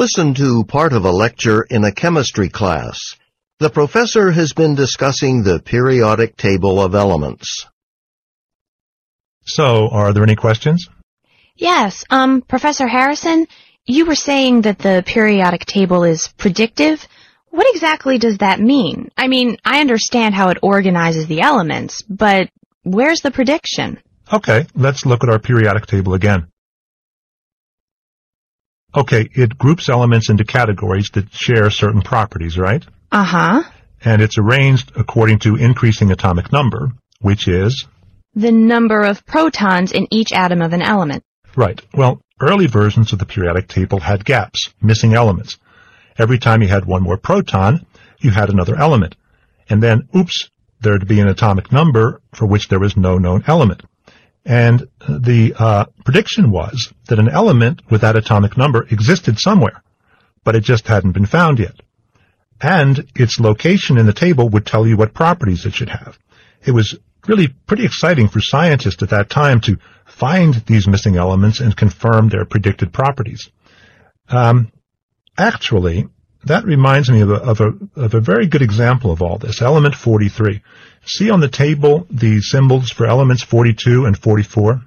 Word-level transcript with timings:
Listen 0.00 0.32
to 0.32 0.64
part 0.64 0.94
of 0.94 1.04
a 1.04 1.10
lecture 1.10 1.60
in 1.68 1.84
a 1.84 1.92
chemistry 1.92 2.48
class. 2.48 2.98
The 3.58 3.68
professor 3.68 4.30
has 4.30 4.54
been 4.54 4.74
discussing 4.74 5.42
the 5.42 5.60
periodic 5.60 6.38
table 6.38 6.80
of 6.80 6.94
elements. 6.94 7.66
So, 9.42 9.90
are 9.90 10.14
there 10.14 10.22
any 10.22 10.36
questions? 10.36 10.88
Yes, 11.54 12.02
um, 12.08 12.40
Professor 12.40 12.88
Harrison, 12.88 13.46
you 13.84 14.06
were 14.06 14.14
saying 14.14 14.62
that 14.62 14.78
the 14.78 15.04
periodic 15.06 15.66
table 15.66 16.04
is 16.04 16.30
predictive. 16.38 17.06
What 17.50 17.66
exactly 17.74 18.16
does 18.16 18.38
that 18.38 18.58
mean? 18.58 19.10
I 19.18 19.28
mean, 19.28 19.58
I 19.66 19.82
understand 19.82 20.34
how 20.34 20.48
it 20.48 20.56
organizes 20.62 21.26
the 21.26 21.42
elements, 21.42 22.00
but 22.08 22.48
where's 22.84 23.20
the 23.20 23.32
prediction? 23.32 23.98
Okay, 24.32 24.64
let's 24.74 25.04
look 25.04 25.22
at 25.24 25.28
our 25.28 25.38
periodic 25.38 25.84
table 25.84 26.14
again. 26.14 26.49
Okay, 28.94 29.28
it 29.32 29.56
groups 29.56 29.88
elements 29.88 30.30
into 30.30 30.44
categories 30.44 31.10
that 31.14 31.32
share 31.32 31.70
certain 31.70 32.02
properties, 32.02 32.58
right? 32.58 32.84
Uh-huh. 33.12 33.62
And 34.04 34.22
it's 34.22 34.38
arranged 34.38 34.92
according 34.96 35.40
to 35.40 35.56
increasing 35.56 36.10
atomic 36.10 36.52
number, 36.52 36.90
which 37.20 37.46
is? 37.46 37.86
The 38.34 38.52
number 38.52 39.02
of 39.02 39.24
protons 39.26 39.92
in 39.92 40.08
each 40.10 40.32
atom 40.32 40.62
of 40.62 40.72
an 40.72 40.82
element. 40.82 41.22
Right. 41.56 41.80
Well, 41.94 42.20
early 42.40 42.66
versions 42.66 43.12
of 43.12 43.18
the 43.18 43.26
periodic 43.26 43.68
table 43.68 44.00
had 44.00 44.24
gaps, 44.24 44.72
missing 44.80 45.14
elements. 45.14 45.58
Every 46.18 46.38
time 46.38 46.62
you 46.62 46.68
had 46.68 46.84
one 46.84 47.02
more 47.02 47.16
proton, 47.16 47.86
you 48.20 48.30
had 48.30 48.50
another 48.50 48.76
element. 48.76 49.16
And 49.68 49.82
then, 49.82 50.08
oops, 50.16 50.50
there'd 50.80 51.06
be 51.06 51.20
an 51.20 51.28
atomic 51.28 51.70
number 51.70 52.20
for 52.34 52.46
which 52.46 52.68
there 52.68 52.80
was 52.80 52.96
no 52.96 53.18
known 53.18 53.44
element. 53.46 53.82
And 54.44 54.88
the 55.08 55.54
uh, 55.58 55.84
prediction 56.04 56.50
was 56.50 56.92
that 57.08 57.18
an 57.18 57.28
element 57.28 57.82
with 57.90 58.00
that 58.00 58.16
atomic 58.16 58.56
number 58.56 58.86
existed 58.90 59.38
somewhere, 59.38 59.82
but 60.44 60.56
it 60.56 60.64
just 60.64 60.86
hadn't 60.86 61.12
been 61.12 61.26
found 61.26 61.58
yet. 61.58 61.74
And 62.60 63.06
its 63.14 63.40
location 63.40 63.98
in 63.98 64.06
the 64.06 64.12
table 64.12 64.48
would 64.48 64.66
tell 64.66 64.86
you 64.86 64.96
what 64.96 65.14
properties 65.14 65.66
it 65.66 65.74
should 65.74 65.90
have. 65.90 66.18
It 66.64 66.72
was 66.72 66.98
really 67.26 67.48
pretty 67.48 67.84
exciting 67.84 68.28
for 68.28 68.40
scientists 68.40 69.02
at 69.02 69.10
that 69.10 69.30
time 69.30 69.60
to 69.62 69.78
find 70.06 70.54
these 70.66 70.88
missing 70.88 71.16
elements 71.16 71.60
and 71.60 71.76
confirm 71.76 72.28
their 72.28 72.44
predicted 72.44 72.92
properties. 72.92 73.50
Um, 74.28 74.72
actually, 75.38 76.08
that 76.44 76.64
reminds 76.64 77.10
me 77.10 77.20
of 77.20 77.30
a, 77.30 77.34
of, 77.34 77.60
a, 77.60 77.72
of 77.96 78.14
a 78.14 78.20
very 78.20 78.46
good 78.46 78.62
example 78.62 79.10
of 79.10 79.22
all 79.22 79.38
this, 79.38 79.60
element 79.60 79.94
43. 79.94 80.62
See 81.04 81.30
on 81.30 81.40
the 81.40 81.48
table 81.48 82.06
the 82.10 82.40
symbols 82.40 82.90
for 82.90 83.06
elements 83.06 83.42
42 83.42 84.06
and 84.06 84.16
44? 84.16 84.82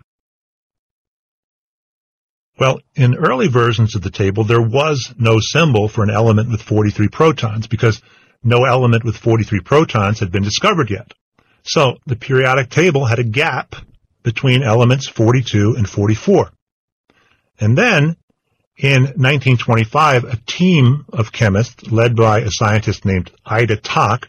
Well, 2.60 2.80
in 2.96 3.16
early 3.16 3.48
versions 3.48 3.96
of 3.96 4.04
the 4.04 4.12
table, 4.12 4.44
there 4.44 4.62
was 4.62 5.14
no 5.18 5.40
symbol 5.40 5.88
for 5.88 6.04
an 6.04 6.12
element 6.12 6.50
with 6.50 6.62
43 6.62 7.08
protons 7.10 7.68
because 7.68 8.02
no 8.44 8.66
element 8.66 9.04
with 9.04 9.18
43 9.18 9.62
protons 9.62 10.20
had 10.20 10.32
been 10.32 10.44
discovered 10.44 10.90
yet. 10.92 11.14
So 11.64 11.98
the 12.06 12.16
periodic 12.16 12.70
table 12.70 13.06
had 13.06 13.20
a 13.20 13.24
gap 13.24 13.76
between 14.22 14.64
elements 14.64 15.08
42 15.08 15.76
and 15.78 15.90
44. 15.90 16.52
And 17.60 17.78
then 17.78 18.18
in 18.78 19.04
1925, 19.04 20.24
a 20.24 20.36
team 20.48 21.06
of 21.14 21.32
chemists 21.32 21.92
led 21.92 22.16
by 22.16 22.40
a 22.40 22.50
scientist 22.50 23.06
named 23.06 23.32
Ida 23.46 23.78
Tacke 23.78 24.28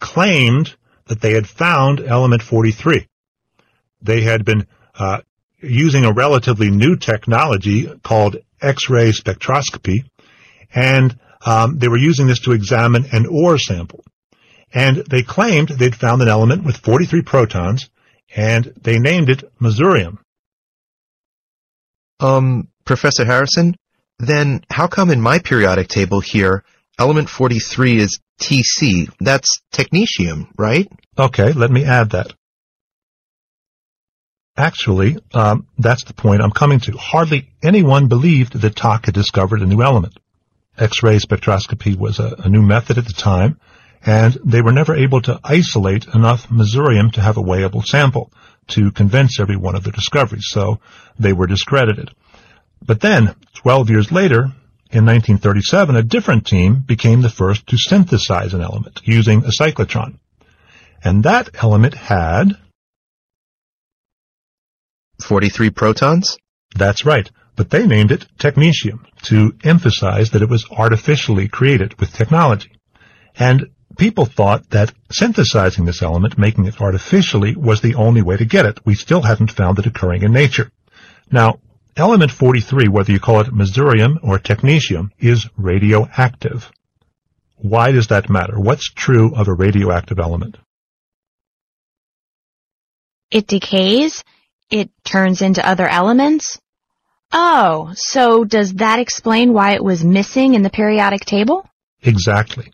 claimed 0.00 0.74
that 1.06 1.20
they 1.20 1.32
had 1.32 1.46
found 1.46 2.00
element 2.00 2.42
43. 2.42 3.06
They 4.00 4.22
had 4.22 4.44
been 4.44 4.66
uh, 4.94 5.20
using 5.60 6.04
a 6.04 6.12
relatively 6.12 6.70
new 6.70 6.96
technology 6.96 7.88
called 8.02 8.36
X-ray 8.60 9.12
spectroscopy, 9.12 10.04
and 10.74 11.18
um, 11.46 11.78
they 11.78 11.88
were 11.88 11.98
using 11.98 12.26
this 12.26 12.40
to 12.40 12.52
examine 12.52 13.06
an 13.12 13.26
ore 13.26 13.58
sample. 13.58 14.04
And 14.74 14.96
they 15.08 15.22
claimed 15.22 15.68
they'd 15.68 15.94
found 15.94 16.22
an 16.22 16.28
element 16.28 16.64
with 16.64 16.78
43 16.78 17.22
protons, 17.22 17.90
and 18.34 18.64
they 18.80 18.98
named 18.98 19.28
it 19.28 19.44
Masurium. 19.60 20.18
Um, 22.18 22.68
Professor 22.84 23.24
Harrison, 23.24 23.76
then 24.18 24.64
how 24.70 24.86
come 24.86 25.10
in 25.10 25.20
my 25.20 25.38
periodic 25.38 25.88
table 25.88 26.20
here, 26.20 26.64
element 26.98 27.28
43 27.28 27.98
is 27.98 28.20
Tc? 28.40 29.08
That's 29.20 29.60
technetium, 29.72 30.48
right? 30.56 30.90
Okay, 31.18 31.52
let 31.52 31.70
me 31.70 31.84
add 31.84 32.10
that. 32.10 32.32
Actually, 34.56 35.16
um, 35.32 35.66
that's 35.78 36.04
the 36.04 36.12
point 36.12 36.42
I'm 36.42 36.50
coming 36.50 36.78
to. 36.80 36.92
Hardly 36.92 37.50
anyone 37.62 38.08
believed 38.08 38.60
that 38.60 38.74
Tacke 38.74 39.06
had 39.06 39.14
discovered 39.14 39.62
a 39.62 39.66
new 39.66 39.82
element. 39.82 40.18
X-ray 40.78 41.18
spectroscopy 41.18 41.96
was 41.96 42.18
a, 42.18 42.34
a 42.38 42.48
new 42.48 42.62
method 42.62 42.98
at 42.98 43.06
the 43.06 43.14
time, 43.14 43.58
and 44.04 44.36
they 44.44 44.60
were 44.60 44.72
never 44.72 44.94
able 44.94 45.22
to 45.22 45.40
isolate 45.42 46.06
enough 46.14 46.48
masurium 46.48 47.12
to 47.12 47.22
have 47.22 47.38
a 47.38 47.42
weighable 47.42 47.84
sample 47.84 48.30
to 48.68 48.90
convince 48.90 49.40
everyone 49.40 49.74
of 49.74 49.84
their 49.84 49.92
discoveries, 49.92 50.48
so 50.48 50.80
they 51.18 51.32
were 51.32 51.46
discredited. 51.46 52.10
But 52.84 53.00
then, 53.00 53.34
12 53.54 53.90
years 53.90 54.12
later, 54.12 54.52
in 54.90 55.06
1937, 55.06 55.96
a 55.96 56.02
different 56.02 56.46
team 56.46 56.82
became 56.86 57.22
the 57.22 57.30
first 57.30 57.66
to 57.68 57.78
synthesize 57.78 58.54
an 58.54 58.60
element 58.60 59.00
using 59.04 59.44
a 59.44 59.50
cyclotron. 59.50 60.18
And 61.02 61.24
that 61.24 61.50
element 61.62 61.94
had 61.94 62.56
43 65.22 65.70
protons? 65.70 66.36
That's 66.74 67.06
right, 67.06 67.30
but 67.56 67.70
they 67.70 67.86
named 67.86 68.12
it 68.12 68.26
technetium 68.38 69.04
to 69.24 69.54
emphasize 69.64 70.30
that 70.30 70.42
it 70.42 70.48
was 70.48 70.66
artificially 70.70 71.48
created 71.48 71.98
with 72.00 72.12
technology. 72.12 72.72
And 73.36 73.70
people 73.96 74.26
thought 74.26 74.70
that 74.70 74.92
synthesizing 75.10 75.84
this 75.84 76.02
element, 76.02 76.38
making 76.38 76.66
it 76.66 76.80
artificially, 76.80 77.54
was 77.56 77.80
the 77.80 77.94
only 77.94 78.22
way 78.22 78.36
to 78.36 78.44
get 78.44 78.66
it. 78.66 78.80
We 78.84 78.94
still 78.94 79.22
hadn't 79.22 79.52
found 79.52 79.78
it 79.78 79.86
occurring 79.86 80.22
in 80.22 80.32
nature. 80.32 80.70
Now, 81.30 81.60
element 81.96 82.30
43, 82.30 82.88
whether 82.88 83.12
you 83.12 83.20
call 83.20 83.40
it 83.40 83.48
masurium 83.48 84.18
or 84.22 84.38
technetium, 84.38 85.10
is 85.18 85.48
radioactive. 85.56 86.70
Why 87.56 87.92
does 87.92 88.08
that 88.08 88.30
matter? 88.30 88.58
What's 88.58 88.90
true 88.90 89.34
of 89.34 89.48
a 89.48 89.54
radioactive 89.54 90.18
element? 90.18 90.56
It 93.30 93.46
decays? 93.46 94.24
It 94.70 94.90
turns 95.04 95.42
into 95.42 95.66
other 95.66 95.86
elements? 95.86 96.60
Oh, 97.32 97.92
so 97.94 98.44
does 98.44 98.74
that 98.74 98.98
explain 98.98 99.52
why 99.52 99.72
it 99.72 99.82
was 99.82 100.04
missing 100.04 100.54
in 100.54 100.62
the 100.62 100.70
periodic 100.70 101.24
table? 101.24 101.66
Exactly. 102.02 102.72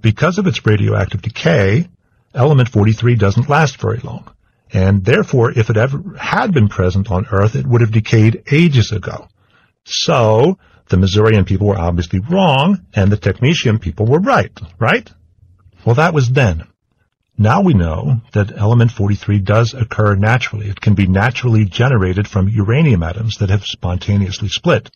Because 0.00 0.38
of 0.38 0.46
its 0.46 0.66
radioactive 0.66 1.22
decay, 1.22 1.88
element 2.34 2.68
43 2.68 3.14
doesn't 3.14 3.48
last 3.48 3.80
very 3.80 3.98
long. 3.98 4.30
And 4.72 5.04
therefore, 5.04 5.52
if 5.52 5.70
it 5.70 5.76
ever 5.76 6.16
had 6.18 6.52
been 6.52 6.68
present 6.68 7.10
on 7.10 7.26
Earth, 7.30 7.54
it 7.54 7.66
would 7.66 7.80
have 7.80 7.92
decayed 7.92 8.42
ages 8.50 8.92
ago. 8.92 9.28
So, 9.84 10.58
the 10.88 10.96
Masurium 10.96 11.46
people 11.46 11.68
were 11.68 11.78
obviously 11.78 12.20
wrong, 12.20 12.84
and 12.94 13.10
the 13.10 13.16
technetium 13.16 13.80
people 13.80 14.06
were 14.06 14.20
right, 14.20 14.52
right? 14.78 15.10
Well, 15.84 15.94
that 15.96 16.14
was 16.14 16.30
then. 16.30 16.66
Now 17.38 17.60
we 17.60 17.74
know 17.74 18.22
that 18.32 18.56
element 18.56 18.92
43 18.92 19.40
does 19.40 19.74
occur 19.74 20.14
naturally. 20.16 20.68
It 20.68 20.80
can 20.80 20.94
be 20.94 21.06
naturally 21.06 21.66
generated 21.66 22.26
from 22.26 22.48
uranium 22.48 23.02
atoms 23.02 23.36
that 23.38 23.50
have 23.50 23.64
spontaneously 23.64 24.48
split. 24.48 24.90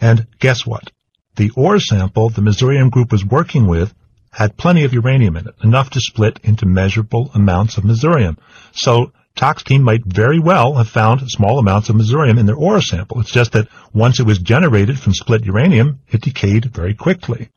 And 0.00 0.26
guess 0.40 0.66
what? 0.66 0.90
The 1.36 1.50
ore 1.56 1.78
sample 1.78 2.30
the 2.30 2.42
Masurium 2.42 2.90
group 2.90 3.12
was 3.12 3.24
working 3.24 3.68
with 3.68 3.94
had 4.32 4.56
plenty 4.56 4.84
of 4.84 4.94
uranium 4.94 5.36
in 5.36 5.46
it, 5.46 5.54
enough 5.62 5.90
to 5.90 6.00
split 6.00 6.40
into 6.42 6.66
measurable 6.66 7.30
amounts 7.34 7.76
of 7.76 7.84
masurium. 7.84 8.38
So 8.72 9.12
Tacke's 9.36 9.62
team 9.62 9.82
might 9.82 10.04
very 10.04 10.38
well 10.38 10.74
have 10.74 10.88
found 10.88 11.22
small 11.30 11.58
amounts 11.58 11.88
of 11.88 11.96
masurium 11.96 12.38
in 12.38 12.46
their 12.46 12.56
ore 12.56 12.80
sample. 12.80 13.20
It's 13.20 13.30
just 13.30 13.52
that 13.52 13.68
once 13.92 14.20
it 14.20 14.26
was 14.26 14.38
generated 14.38 14.98
from 14.98 15.12
split 15.12 15.44
uranium, 15.44 16.00
it 16.08 16.22
decayed 16.22 16.64
very 16.66 16.94
quickly. 16.94 17.50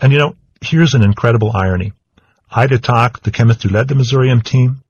And 0.00 0.12
you 0.12 0.18
know, 0.18 0.36
here's 0.60 0.94
an 0.94 1.02
incredible 1.02 1.50
irony. 1.54 1.92
Ida 2.50 2.78
Tacke, 2.78 3.20
the 3.22 3.32
chemist 3.32 3.64
who 3.64 3.68
led 3.68 3.88
the 3.88 3.94
masurium 3.94 4.42
team, 4.42 4.82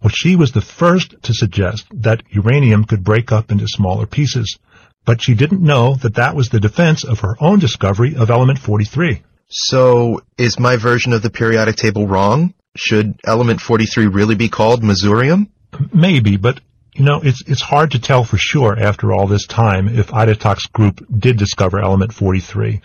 well, 0.00 0.10
she 0.14 0.36
was 0.36 0.52
the 0.52 0.60
first 0.60 1.14
to 1.22 1.34
suggest 1.34 1.86
that 1.92 2.22
uranium 2.30 2.84
could 2.84 3.04
break 3.04 3.30
up 3.30 3.50
into 3.50 3.66
smaller 3.68 4.06
pieces, 4.06 4.58
but 5.04 5.22
she 5.22 5.34
didn't 5.34 5.62
know 5.62 5.94
that 5.96 6.14
that 6.14 6.36
was 6.36 6.48
the 6.48 6.60
defense 6.60 7.04
of 7.04 7.20
her 7.20 7.36
own 7.40 7.58
discovery 7.58 8.16
of 8.16 8.30
element 8.30 8.58
43. 8.58 9.22
So, 9.54 10.22
is 10.38 10.58
my 10.58 10.76
version 10.76 11.12
of 11.12 11.20
the 11.20 11.28
periodic 11.28 11.76
table 11.76 12.06
wrong? 12.06 12.54
Should 12.74 13.20
element 13.24 13.60
43 13.60 14.06
really 14.06 14.34
be 14.34 14.48
called 14.48 14.82
masurium? 14.82 15.48
Maybe, 15.92 16.38
but 16.38 16.60
you 16.94 17.04
know, 17.04 17.20
it's 17.22 17.42
it's 17.46 17.60
hard 17.60 17.90
to 17.90 18.00
tell 18.00 18.24
for 18.24 18.38
sure 18.38 18.78
after 18.78 19.12
all 19.12 19.26
this 19.26 19.46
time 19.46 19.88
if 19.88 20.12
Ida 20.12 20.36
Tacke's 20.36 20.66
group 20.66 21.06
did 21.10 21.36
discover 21.36 21.80
element 21.80 22.14
43. 22.14 22.80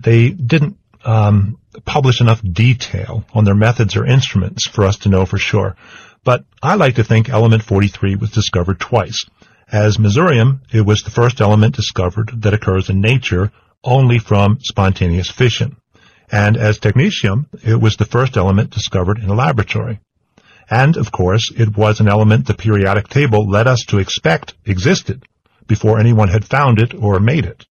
They 0.00 0.30
didn't 0.30 0.76
um, 1.04 1.58
publish 1.84 2.20
enough 2.20 2.40
detail 2.42 3.24
on 3.34 3.44
their 3.44 3.56
methods 3.56 3.96
or 3.96 4.06
instruments 4.06 4.68
for 4.68 4.84
us 4.84 4.98
to 4.98 5.08
know 5.08 5.26
for 5.26 5.38
sure. 5.38 5.76
But 6.22 6.44
I 6.62 6.76
like 6.76 6.94
to 6.96 7.04
think 7.04 7.28
element 7.28 7.64
43 7.64 8.16
was 8.16 8.30
discovered 8.30 8.78
twice. 8.78 9.24
As 9.70 9.96
masurium, 9.96 10.60
it 10.72 10.82
was 10.82 11.02
the 11.02 11.10
first 11.10 11.40
element 11.40 11.74
discovered 11.74 12.30
that 12.42 12.54
occurs 12.54 12.88
in 12.88 13.00
nature 13.00 13.50
only 13.82 14.18
from 14.20 14.58
spontaneous 14.60 15.30
fission. 15.30 15.76
And 16.34 16.56
as 16.56 16.80
technetium, 16.80 17.46
it 17.62 17.80
was 17.80 17.94
the 17.94 18.04
first 18.04 18.36
element 18.36 18.70
discovered 18.70 19.20
in 19.20 19.28
a 19.28 19.34
laboratory. 19.34 20.00
And, 20.68 20.96
of 20.96 21.12
course, 21.12 21.52
it 21.56 21.76
was 21.76 22.00
an 22.00 22.08
element 22.08 22.48
the 22.48 22.54
periodic 22.54 23.06
table 23.06 23.48
led 23.48 23.68
us 23.68 23.84
to 23.84 23.98
expect 23.98 24.54
existed 24.64 25.22
before 25.68 26.00
anyone 26.00 26.26
had 26.26 26.44
found 26.44 26.80
it 26.80 26.92
or 26.92 27.20
made 27.20 27.44
it. 27.44 27.66